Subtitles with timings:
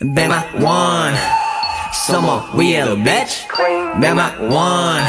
[0.00, 1.14] Be my one.
[1.92, 3.46] someone real bitch.
[4.00, 5.04] Be my one.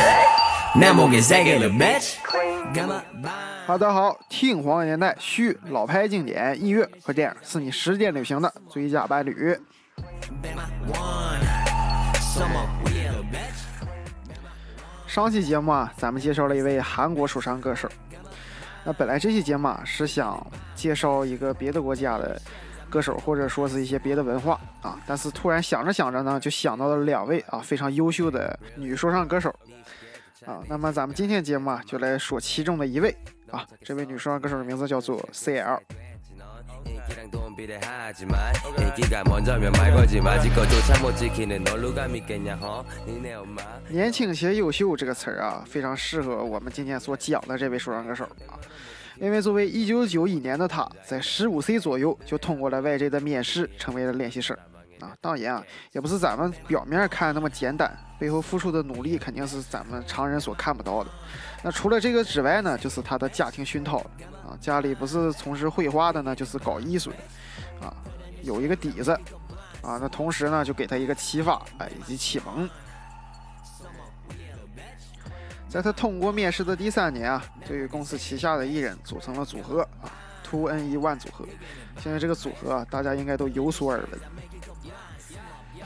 [3.66, 9.58] 好的好，听黄年代续老牌经典音乐和电影，是你时间旅行的最佳伴侣。
[15.08, 17.88] 上期节目啊，咱们介绍了一位韩国说唱歌手。
[18.84, 22.42] 那本来这期节目啊，是想介绍一个别的国家的
[22.92, 24.60] 歌手或者说是一些别的文化。
[24.82, 29.50] 啊但是突然想着想着呢就想到了两位啊非常优秀的女说唱歌手。
[30.46, 33.16] 啊那么咱们今天节目啊就来说其中的一位。
[33.50, 35.80] 啊这位女说唱歌手的名字叫做 cl
[43.90, 48.26] 年轻且优秀这个词儿啊非常适合我们今天所讲的这位说唱歌手。
[48.48, 48.60] 啊
[49.20, 54.58] 因为作为1991年的他，在15岁左右就通过了 YG 的面试，成为了练习生
[55.00, 55.16] 啊。
[55.20, 61.10] 当然啊，也不是咱们表面看那么简单，背后付出的努力肯定是咱们常人所看不到的。
[61.64, 63.98] 那除了这个之外呢，就是他的家庭熏陶
[64.44, 67.94] 啊，家里不是从事绘画的呢，就是搞艺术的啊，
[68.42, 69.12] 有一个底子
[69.82, 70.00] 啊。
[70.02, 72.70] 那同时呢，就给他一个启发，哎，以及启蒙。
[75.72, 80.12] 在他通过面试的第三年啊，就与公司旗下的艺人组成了组合啊
[80.44, 81.46] ，Two N 一 One 组合。
[81.98, 84.20] 现在这个组合啊，大家应该都有所耳闻。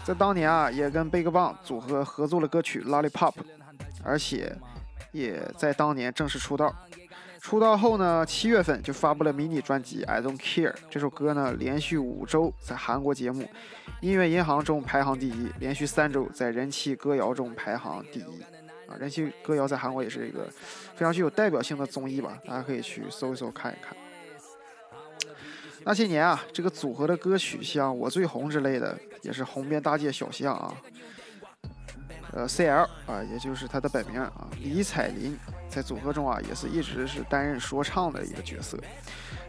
[0.04, 3.34] 在当年啊，也跟 BigBang 组合合作了歌曲《Lollipop》，
[4.04, 4.58] 而且
[5.12, 6.76] 也在当年正式出道。
[7.40, 10.72] 出道后呢，七月份就发布了迷你专辑《I Don't Care》。
[10.90, 13.44] 这首歌呢，连续五周在韩国节目
[14.02, 18.44] 《音乐银行》中排行第一，连续三周在人气歌谣中排行第一。
[18.88, 20.48] 啊，人气歌谣在韩国也是一个
[20.96, 23.96] 非常具有代表性的综艺吧，大家可以去搜一搜看一看。
[25.84, 30.74] 那些年啊，这个组合的歌曲像《我最红》之类的，也是红遍大街小巷啊。
[32.34, 35.38] 呃，CL 啊，也就是他的本名啊，李彩琳，
[35.76, 38.80] 在组合中啊，也是一直是担任说唱的一个角色。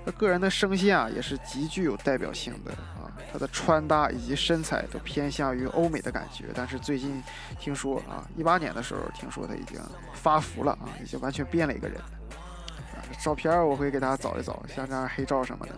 [0.05, 3.07] 他个人的声线啊，也是极具有代表性的啊。
[3.33, 7.23] 他的穿搭以及身材都偏向于欧美的感觉，但是最近
[7.61, 9.81] 听说啊，一八年的时候听说他已经
[10.15, 11.97] 发福了啊，已经完全变了一个人。
[12.01, 15.73] 啊，照片我会给大家找一找，像这样黑照什么的。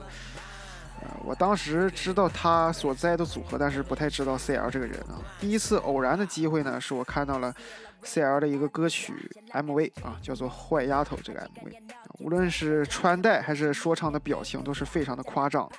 [1.25, 5.21] 我当时知道他所在的组合，但是不太知道 CL 这个人啊。
[5.39, 7.55] 第一次偶然的机会呢，是我看到了
[8.03, 9.13] CL 的一个歌曲
[9.53, 11.75] MV 啊，叫做《坏丫头》这个 MV，
[12.21, 15.71] 无论是穿戴还是说唱的表情，都是非常的夸张，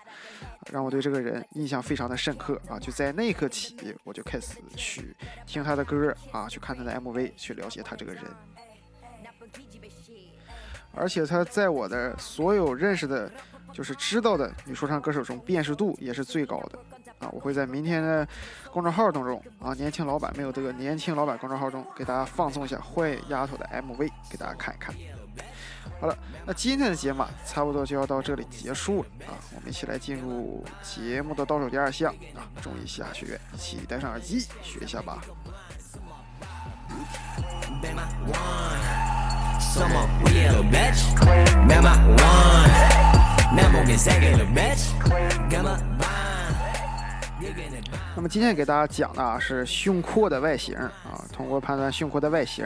[0.71, 2.77] 让我对这个人印象非常的深刻啊。
[2.77, 5.15] 就在那一刻起，我就开始去
[5.47, 8.23] 听他的歌啊，去看他的 MV，去了解他这个人。
[10.93, 13.31] 而且他在我的所有认识的。
[13.73, 16.79] 就是知道的女说唱歌手中辨识度也是最高的
[17.19, 17.29] 啊！
[17.31, 18.27] 我会在明天的
[18.71, 24.93] 公众号当中啊，年轻老板没有这个年轻老板公众号中给大家放送一下坏丫头的 MV 给大家看一看。
[25.99, 29.33] 好了，那今天的节目差不多就要到这里结束了啊！
[29.55, 35.21] 我们一起来进入节目的倒数第二项啊，中医下学院，一起戴上耳机学一下吧。
[48.15, 50.89] 那么今天给大家讲的啊是胸廓的外形啊，
[51.33, 52.65] 通过判断胸廓的外形，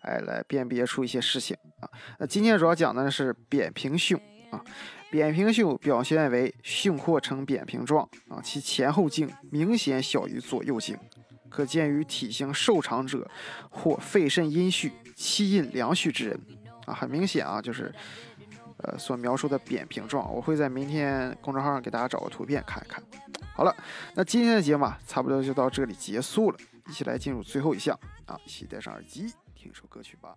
[0.00, 1.88] 哎，来辨别出一些事情啊。
[2.18, 4.18] 那今天主要讲的是扁平胸
[4.50, 4.64] 啊，
[5.10, 10.96] 扁平胸表现为胸廓呈扁平状啊，其前后径明显小于左右径，
[11.50, 13.30] 可见于体型瘦长者
[13.68, 16.40] 或肺肾阴虚、气阴阳虚之人
[16.86, 16.94] 啊。
[16.94, 17.94] 很明显啊，就是
[18.82, 20.32] 呃所描述的扁平状。
[20.32, 23.02] 我会在明天公众号上给大家找个图片看一看。
[23.54, 23.74] 好了，
[24.14, 26.58] 那今天的节目啊，差不多就到这里结束了。
[26.88, 30.36] 一起来进入最后一项啊，一起戴上耳机听首歌曲吧。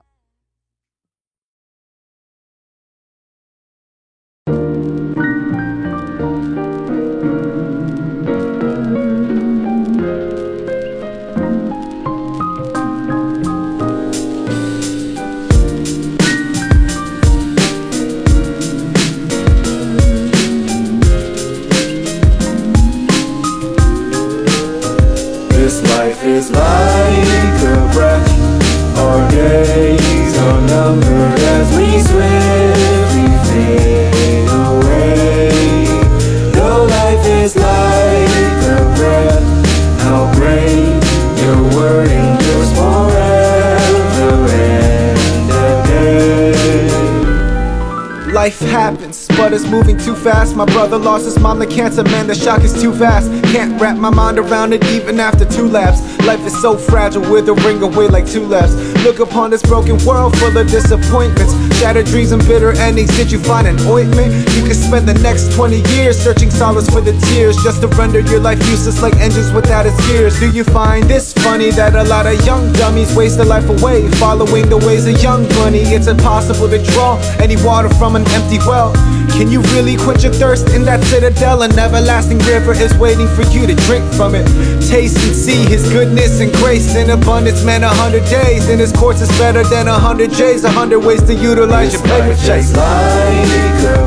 [48.74, 50.56] Happens but it's moving too fast.
[50.56, 53.30] My brother lost his mom to cancer, man, the shock is too fast.
[53.52, 56.00] Can't wrap my mind around it even after two laps.
[56.26, 58.74] Life is so fragile, withering away like two laps.
[59.04, 63.14] Look upon this broken world full of disappointments, shattered dreams and bitter endings.
[63.18, 64.32] Did you find an ointment?
[64.56, 68.22] You could spend the next 20 years searching solace for the tears just to render
[68.22, 70.40] your life useless like engines without its gears.
[70.40, 74.10] Do you find this funny that a lot of young dummies waste their life away
[74.12, 75.80] following the ways of young money?
[75.80, 78.94] It's impossible to draw any water from an empty well.
[79.36, 81.64] Can you really quench your thirst in that citadel?
[81.64, 84.48] An everlasting river is waiting for you to drink from it.
[84.88, 87.84] Taste and see his goodness and grace in abundance, man.
[87.84, 90.64] A hundred days in his courts is better than a hundred J's.
[90.64, 94.03] A hundred ways to utilize lights, you play with Jay.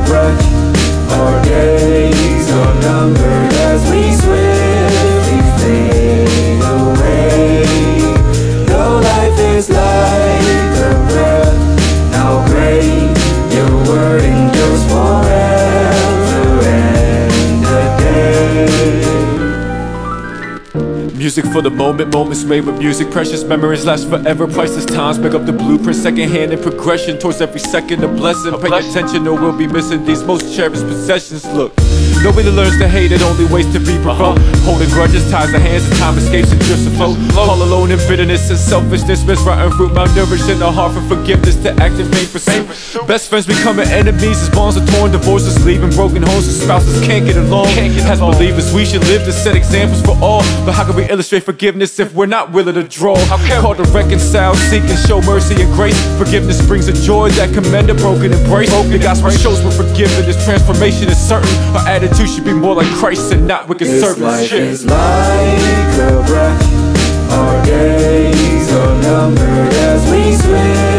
[21.27, 23.11] Music for the moment, moments made with music.
[23.11, 24.47] Precious memories last forever.
[24.47, 25.97] Priceless times make up the blueprint.
[25.97, 28.53] Second hand in progression towards every second a blessing.
[28.61, 31.45] Pay attention or we'll be missing these most cherished possessions.
[31.47, 31.86] Look.
[32.23, 34.41] Nobody learns to hate it, only ways to be provoked.
[34.67, 37.17] Holding grudges, ties the hands, and time escapes and drifts afloat.
[37.37, 41.71] All alone in bitterness and selfishness, misrotten fruit, malnourished in the heart for forgiveness to
[41.79, 42.67] act in vain pursuit.
[43.07, 47.25] Best friends becoming enemies as bonds are torn, divorces leaving broken homes, and spouses can't
[47.27, 47.67] get along.
[47.67, 50.43] Can't get As believers, we should live to set examples for all.
[50.65, 53.17] But how can we illustrate forgiveness if we're not willing to draw?
[53.61, 55.97] Called to reconcile, seek and show mercy and grace.
[56.19, 58.71] Forgiveness brings a joy that commend a broken embrace.
[58.91, 61.53] The gospel shows we're forgiven, this transformation is certain.
[61.77, 64.21] Our attitude should be more like Christ and not wicked servants.
[64.21, 64.63] life Shit.
[64.63, 67.33] is like a breath.
[67.33, 70.96] Our days are numbered as we swiftly